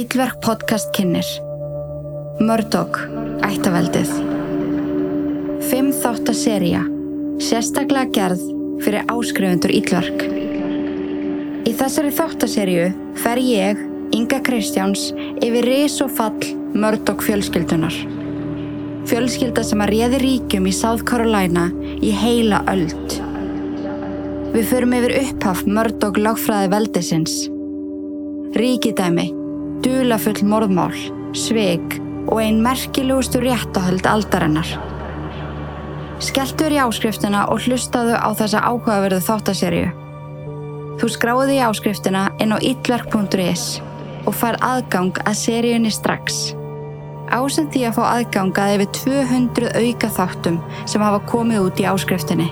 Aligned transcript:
Íllverk 0.00 0.38
podcast 0.40 0.88
kynir 0.96 1.26
Murdoch, 2.40 2.94
ættaveldið 3.44 4.08
Fimm 5.68 5.90
þáttaserja 5.92 6.86
Sérstaklega 7.42 8.08
gerð 8.14 8.44
fyrir 8.80 9.10
áskrifundur 9.12 9.74
Íllverk 9.74 10.22
Í 11.68 11.74
þessari 11.76 12.12
þáttaserju 12.16 12.86
fer 13.20 13.40
ég, 13.44 13.82
Inga 14.16 14.38
Kristjáns, 14.46 15.10
yfir 15.44 15.68
ris 15.68 15.98
og 16.00 16.14
fall 16.16 16.48
Murdoch 16.72 17.20
fjölskyldunar. 17.26 17.98
Fjölskylda 19.10 19.66
sem 19.66 19.84
að 19.84 19.92
réði 19.92 20.22
ríkjum 20.22 20.70
í 20.70 20.72
South 20.76 21.04
Carolina 21.10 21.66
í 22.00 22.14
heila 22.22 22.62
öld. 22.72 23.18
Við 24.56 24.64
förum 24.72 24.96
yfir 24.96 25.18
upphaf 25.26 25.66
Murdoch 25.68 26.22
lagfræði 26.24 26.72
veldisins. 26.72 27.36
Ríkidæmi, 28.56 29.28
dulafull 29.84 30.42
morðmál, 30.44 30.94
sveig 31.36 31.98
og 32.28 32.40
ein 32.42 32.60
merkilegustu 32.64 33.40
réttahöld 33.42 34.06
aldarinnar. 34.06 34.68
Skelltur 36.20 36.72
í 36.74 36.80
áskriftina 36.82 37.46
og 37.48 37.64
hlustaðu 37.64 38.12
á 38.12 38.28
þessa 38.36 38.60
áhugaverðu 38.60 39.20
þáttaserju. 39.24 39.90
Þú 41.00 41.08
skráði 41.08 41.56
í 41.56 41.62
áskriftina 41.64 42.26
inn 42.44 42.52
á 42.52 42.58
illverk.is 42.60 43.80
og 44.28 44.36
fær 44.36 44.58
aðgang 44.60 45.16
að 45.24 45.38
seríunni 45.40 45.92
strax. 45.94 46.50
Ásend 47.32 47.70
því 47.72 47.86
að 47.88 47.96
fá 47.96 48.02
aðgang 48.10 48.58
að 48.58 48.74
yfir 48.74 48.90
200 49.00 49.70
auka 49.80 50.10
þáttum 50.18 50.58
sem 50.84 51.04
hafa 51.04 51.22
komið 51.30 51.68
út 51.70 51.80
í 51.80 51.86
áskriftinni. 51.88 52.50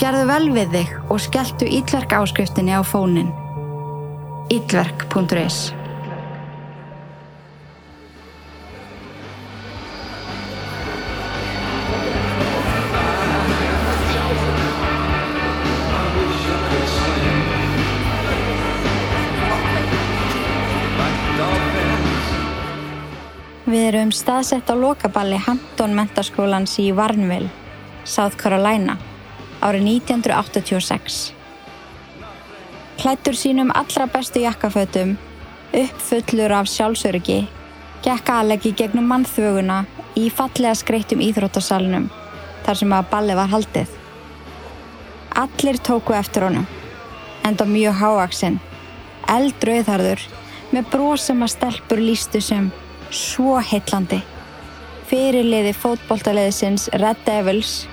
Gerðu 0.00 0.26
vel 0.28 0.46
við 0.52 0.74
þig 0.76 0.92
og 1.08 1.22
skelltu 1.24 1.68
illverk 1.68 2.12
áskriftinni 2.20 2.76
á 2.76 2.84
fónin. 2.84 3.32
illverk.is 4.50 5.70
Við 23.70 23.84
erum 23.86 24.10
staðsett 24.10 24.66
á 24.66 24.74
lokaballi 24.74 25.36
Hampton 25.38 25.92
mentaskólans 25.94 26.72
í 26.82 26.88
Varnville, 26.90 27.46
South 28.02 28.34
Carolina, 28.34 28.96
árið 29.62 29.86
1986. 30.10 31.39
Klættur 33.00 33.32
sínum 33.32 33.70
allra 33.72 34.04
bestu 34.12 34.42
jakkafötum, 34.42 35.14
uppfullur 35.72 36.52
af 36.52 36.66
sjálfsöryggi, 36.68 37.46
gekk 38.04 38.28
aðleggi 38.28 38.74
gegnum 38.76 39.06
mannþvöguna 39.08 39.78
í 40.20 40.26
fallega 40.28 40.74
skreittum 40.76 41.22
íþróttasalunum 41.24 42.10
þar 42.66 42.78
sem 42.80 42.92
að 42.92 43.06
balli 43.14 43.36
var 43.38 43.48
haldið. 43.54 43.94
Allir 45.42 45.78
tóku 45.88 46.12
eftir 46.18 46.44
honum, 46.44 46.66
enda 47.48 47.64
mjög 47.64 47.96
háaksinn, 48.02 48.58
eldrauðharður 49.32 50.26
með 50.74 50.90
brósama 50.92 51.48
stelpur 51.48 52.02
lístu 52.04 52.42
sem 52.44 52.68
svo 53.08 53.54
heitlandi. 53.70 54.18
Fyrirliði 55.08 55.72
fótboltaleðisins 55.78 56.90
Red 57.00 57.24
Devils 57.24 57.86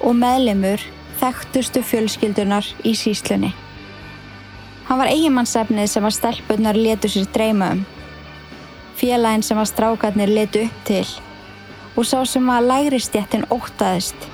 og 0.00 0.16
meðlemur 0.24 0.88
þekktustu 1.20 1.84
fjölskyldunar 1.84 2.72
í 2.80 2.96
síslunni. 2.96 3.52
Hann 4.88 5.00
var 5.00 5.10
eigimannsefnið 5.10 5.88
sem 5.90 6.04
að 6.04 6.16
stelpunar 6.18 6.76
letu 6.76 7.08
sér 7.08 7.30
dreyma 7.32 7.70
um. 7.74 7.84
Félaginn 8.98 9.44
sem 9.44 9.58
að 9.58 9.70
strákarnir 9.72 10.30
letu 10.30 10.66
upp 10.68 10.84
til 10.88 11.06
og 11.94 12.06
sá 12.08 12.20
sem 12.26 12.48
að 12.50 12.66
lægri 12.68 12.98
stjettin 13.02 13.46
ótaðist 13.54 14.28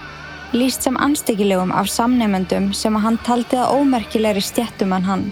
líst 0.53 0.83
sem 0.83 0.97
anstíkilegum 0.99 1.71
af 1.73 1.91
samnefendum 1.93 2.73
sem 2.75 2.97
að 2.97 3.05
hann 3.05 3.19
taldi 3.27 3.59
að 3.61 3.75
ómerkilegri 3.79 4.43
stjettum 4.43 4.95
en 4.97 5.07
hann. 5.07 5.25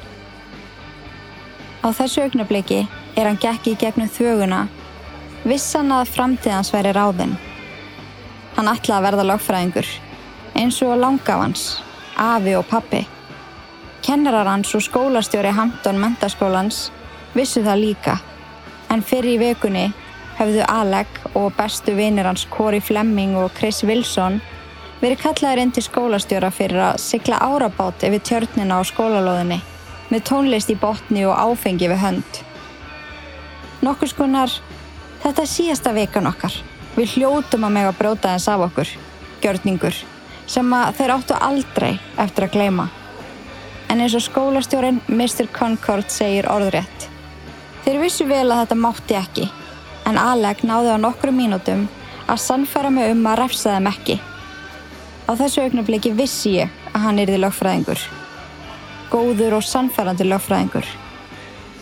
Á 1.83 1.89
þessu 1.91 2.23
augnabliki 2.27 2.85
er 3.17 3.27
hann 3.27 3.41
gekki 3.43 3.75
í 3.75 3.81
gegnum 3.81 4.11
þvöguna 4.15 4.67
vissan 5.49 5.93
að 5.95 6.13
framtíðans 6.15 6.71
væri 6.75 6.95
ráðinn. 6.95 7.37
Hann 8.57 8.71
ætlaði 8.71 8.99
að 8.99 9.07
verða 9.07 9.29
lögfræðingur, 9.33 9.93
eins 10.59 10.83
og 10.83 10.99
langafans, 10.99 11.69
afi 12.19 12.55
og 12.59 12.67
pappi. 12.71 13.07
Kennarar 14.03 14.49
hans 14.49 14.75
og 14.75 14.85
skólastjóri 14.85 15.53
Hampton 15.55 16.01
mentaskólans 16.01 16.89
vissu 17.35 17.63
það 17.65 17.83
líka, 17.83 18.19
en 18.91 19.03
fyrir 19.05 19.37
í 19.37 19.41
vekunni 19.43 19.89
höfðu 20.39 20.65
Alec 20.71 21.21
og 21.35 21.53
bestu 21.59 21.97
vinir 21.99 22.29
hans 22.29 22.47
Corey 22.51 22.81
Fleming 22.81 23.37
og 23.37 23.51
Chris 23.59 23.83
Wilson 23.85 24.41
verið 25.03 25.23
kallaður 25.27 25.63
inn 25.65 25.75
til 25.75 25.85
skólastjóra 25.87 26.51
fyrir 26.55 26.85
að 26.93 27.03
sigla 27.03 27.43
árabát 27.43 28.07
yfir 28.07 28.25
tjörnina 28.31 28.81
á 28.81 28.83
skólalóðinni 28.87 29.61
með 30.09 30.27
tónlist 30.31 30.71
í 30.73 30.79
botni 30.79 31.27
og 31.29 31.37
áfengi 31.37 31.91
við 31.91 32.03
hönd. 32.03 32.43
Nokkus 33.85 34.15
konar 34.17 34.51
Þetta 35.23 35.43
er 35.43 35.51
síðasta 35.51 35.95
vikan 35.97 36.29
okkar. 36.31 36.55
Við 36.95 37.17
hljótum 37.17 37.67
að 37.67 37.75
mega 37.75 37.91
bróta 37.95 38.35
þess 38.35 38.51
af 38.53 38.63
okkur, 38.69 38.91
gjörningur, 39.43 39.99
sem 40.51 40.73
að 40.75 40.95
þeir 40.99 41.15
áttu 41.15 41.39
aldrei 41.49 41.91
eftir 42.19 42.47
að 42.47 42.55
gleima. 42.55 42.87
En 43.89 44.01
eins 44.01 44.15
og 44.15 44.25
skólastjórin 44.25 45.01
Mr. 45.09 45.47
Concord 45.53 46.11
segir 46.13 46.49
orðrétt. 46.51 47.09
Þeir 47.85 48.01
vissu 48.03 48.27
vel 48.29 48.47
að 48.51 48.63
þetta 48.63 48.77
mátti 48.77 49.17
ekki, 49.17 49.47
en 50.09 50.19
Alec 50.21 50.65
náði 50.67 50.93
á 50.93 50.99
nokkru 51.01 51.33
mínútum 51.33 51.87
að 52.29 52.43
sannfæra 52.45 52.91
mig 52.93 53.13
um 53.15 53.25
að 53.31 53.39
refsa 53.43 53.77
þeim 53.77 53.89
ekki. 53.89 54.19
Á 55.29 55.33
þessu 55.41 55.65
augnabliki 55.65 56.13
vissi 56.17 56.59
ég 56.59 56.75
að 56.93 57.05
hann 57.07 57.23
yrði 57.23 57.41
lögfræðingur. 57.41 58.03
Góður 59.09 59.57
og 59.59 59.65
sannfærandi 59.65 60.27
lögfræðingur. 60.29 60.89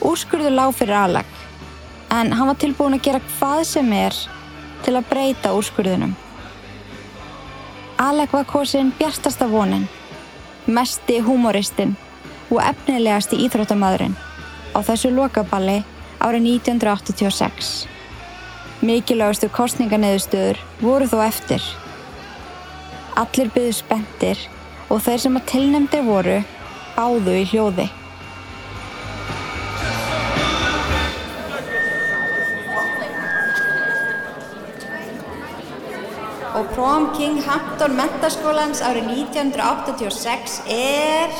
Úrskurður 0.07 0.55
lág 0.55 0.75
fyrir 0.79 0.99
Alec 1.01 1.43
en 2.15 2.33
hann 2.33 2.51
var 2.51 2.59
tilbúin 2.63 2.95
að 2.97 3.05
gera 3.09 3.23
hvað 3.37 3.65
sem 3.67 3.93
er 3.97 4.15
til 4.87 4.95
að 4.95 5.09
breyta 5.11 5.55
úrskurðunum. 5.57 6.15
Alec 7.99 8.35
var 8.37 8.47
kosin 8.47 8.93
bjartasta 8.99 9.49
vonin, 9.49 9.87
mesti 10.67 11.19
humoristinn 11.23 11.95
og 12.51 12.63
efnilegasti 12.63 13.39
íþróttamadurinn 13.47 14.17
á 14.75 14.79
þessu 14.85 15.13
lokaballi 15.15 15.83
árið 16.21 16.49
1986. 16.51 17.87
Mikilvægastu 18.87 19.49
kostninganeðustöður 19.57 20.59
voru 20.83 21.07
þó 21.09 21.19
eftir. 21.27 21.63
Allir 23.17 23.49
byggðu 23.55 23.77
spendir 23.79 24.43
og 24.93 25.01
þeir 25.07 25.23
sem 25.23 25.39
að 25.39 25.49
tilnæmdir 25.53 26.05
voru 26.07 26.41
báðu 26.97 27.39
í 27.41 27.47
hljóði. 27.53 27.87
Og 36.57 36.69
prom 36.73 37.11
King 37.17 37.43
Hampton 37.45 37.93
mentaskólans 37.99 38.81
árið 38.81 39.11
1986 39.13 40.55
er 40.73 41.35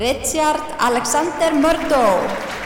Richard 0.00 0.74
Alexander 0.84 1.56
Murdoch. 1.56 2.63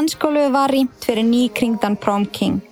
Dansgólfið 0.00 0.52
var 0.54 0.72
rýmt 0.72 1.04
fyrir 1.04 1.26
nýkringdan 1.28 1.92
prom 2.00 2.22
king 2.24 2.62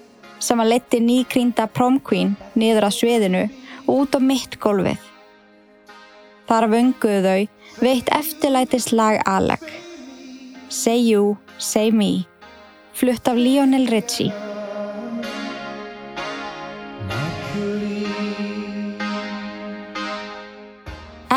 sem 0.41 0.63
að 0.63 0.71
leti 0.71 1.01
nýkringda 1.05 1.67
prom 1.77 1.99
queen 2.01 2.31
niður 2.57 2.87
að 2.87 2.95
sviðinu 2.97 3.43
og 3.83 3.91
út 3.93 4.17
á 4.17 4.21
mitt 4.25 4.57
gólfið. 4.63 4.97
Þar 6.49 6.67
vönguðu 6.73 7.19
þau 7.27 7.83
veitt 7.85 8.09
eftirlætis 8.17 8.89
lag 8.97 9.21
Alec. 9.29 9.61
Say 10.73 11.05
You, 11.05 11.37
Say 11.59 11.93
Me, 11.93 12.25
flutt 12.97 13.29
af 13.29 13.37
Lionel 13.37 13.85
Richie. 13.93 14.33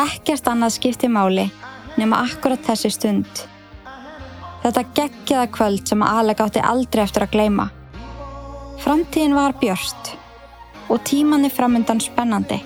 Ekkert 0.06 0.54
annað 0.56 0.78
skipti 0.80 1.12
máli 1.12 1.50
nema 2.00 2.24
akkurat 2.24 2.70
þessi 2.72 2.96
stund. 2.96 3.51
Þetta 4.62 4.88
geggjaða 4.94 5.52
kvöld 5.54 5.86
sem 5.88 6.02
Alec 6.06 6.40
átti 6.40 6.62
aldrei 6.62 7.02
eftir 7.04 7.26
að 7.26 7.32
gleyma 7.36 7.70
Framtíðin 8.82 9.36
var 9.38 9.52
björst 9.60 10.16
og 10.90 11.04
tímanni 11.06 11.46
framundan 11.54 12.00
spennandi. 12.02 12.56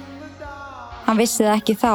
Hann 1.04 1.19
vissi 1.20 1.44
það 1.44 1.58
ekki 1.58 1.75
þá, 1.76 1.90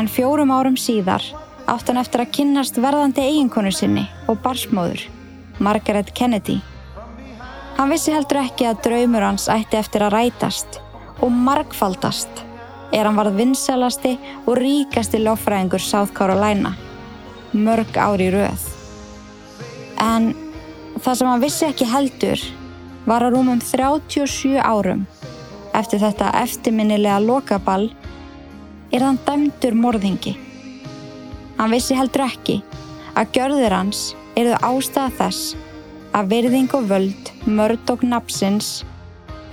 en 0.00 0.08
fjórum 0.10 0.50
árum 0.50 0.74
síðar 0.74 1.22
átt 1.70 1.92
hann 1.92 2.00
eftir 2.00 2.24
að 2.24 2.32
kynnast 2.34 2.80
verðandi 2.82 3.22
eiginkonu 3.22 3.70
sinni 3.70 4.02
og 4.26 4.40
barsmóður, 4.42 5.04
Margaret 5.62 6.10
Kennedy. 6.10 6.58
Hann 7.78 7.94
vissi 7.94 8.10
heldur 8.16 8.42
ekki 8.42 8.66
að 8.66 8.82
draumur 8.88 9.28
hans 9.28 9.46
ætti 9.52 9.78
eftir 9.78 10.08
að 10.08 10.16
rætast 10.16 10.80
og 11.22 11.30
margfaldast 11.30 12.42
er 12.90 13.06
hann 13.06 13.20
varð 13.20 13.38
vinsalasti 13.38 14.16
og 14.42 14.58
ríkasti 14.58 15.22
lofræðingur 15.22 15.86
South 15.86 16.18
Carolina, 16.18 16.74
mörg 17.54 17.94
ári 17.94 18.32
rauð. 18.34 18.79
En 20.00 20.32
það 21.00 21.18
sem 21.18 21.28
hann 21.28 21.42
vissi 21.44 21.66
ekki 21.68 21.88
heldur 21.88 22.42
var 23.08 23.24
að 23.24 23.36
rúmum 23.36 23.60
37 23.64 24.56
árum 24.60 25.06
eftir 25.76 26.02
þetta 26.02 26.32
eftirminnilega 26.40 27.20
lokaball 27.22 27.88
er 28.90 29.04
hann 29.06 29.20
dæmdur 29.26 29.76
morðingi. 29.78 30.34
Hann 31.58 31.74
vissi 31.74 31.96
heldur 31.98 32.26
ekki 32.26 32.60
að 33.14 33.34
gjörður 33.36 33.76
hans 33.76 34.04
eruðu 34.38 34.60
ástæða 34.66 35.16
þess 35.20 35.56
að 36.16 36.30
virðing 36.34 36.70
og 36.74 36.86
völd 36.90 37.32
mörd 37.46 37.92
og 37.92 38.06
napsins 38.06 38.80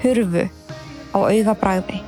hurfu 0.03 0.47
á 1.13 1.17
auga 1.17 1.57
bræði. 1.57 2.01